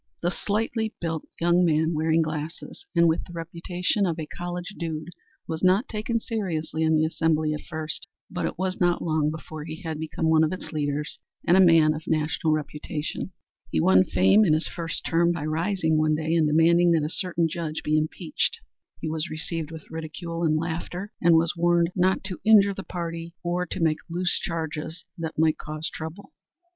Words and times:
The 0.23 0.31
slightly 0.31 0.95
built 0.99 1.27
young 1.39 1.63
man 1.63 1.93
wearing 1.93 2.23
glasses 2.23 2.87
and 2.95 3.07
with 3.07 3.23
the 3.23 3.33
reputation 3.33 4.07
of 4.07 4.17
a 4.19 4.25
college 4.25 4.69
dude 4.79 5.09
was 5.47 5.61
not 5.63 5.87
taken 5.87 6.19
seriously 6.19 6.81
in 6.81 6.95
the 6.95 7.05
Assembly 7.05 7.53
at 7.53 7.61
first, 7.69 8.07
but 8.27 8.47
it 8.47 8.57
was 8.57 8.81
not 8.81 9.03
long 9.03 9.29
before 9.29 9.63
he 9.63 9.83
had 9.83 9.99
become 9.99 10.27
one 10.27 10.43
of 10.43 10.51
its 10.51 10.71
leaders 10.71 11.19
and 11.47 11.55
a 11.55 11.59
man 11.59 11.93
of 11.93 12.07
national 12.07 12.51
reputation. 12.51 13.31
He 13.69 13.79
won 13.79 14.03
fame 14.03 14.43
in 14.43 14.53
his 14.53 14.67
first 14.67 15.05
term 15.05 15.31
by 15.31 15.45
rising 15.45 15.99
one 15.99 16.15
day 16.15 16.33
and 16.33 16.47
demanding 16.47 16.89
that 16.93 17.03
a 17.03 17.07
certain 17.07 17.47
judge 17.47 17.83
be 17.83 17.95
impeached. 17.95 18.57
He 19.01 19.07
was 19.07 19.29
received 19.29 19.69
with 19.69 19.91
ridicule 19.91 20.43
and 20.43 20.57
laughter, 20.57 21.11
and 21.21 21.35
was 21.35 21.55
warned 21.55 21.91
not 21.95 22.23
to 22.23 22.41
injure 22.43 22.73
the 22.73 22.81
party, 22.81 23.35
or 23.43 23.67
to 23.67 23.79
make 23.79 23.99
"loose 24.09 24.39
charges" 24.39 25.05
that 25.19 25.37
might 25.37 25.59
cause 25.59 25.91
trouble. 25.93 26.33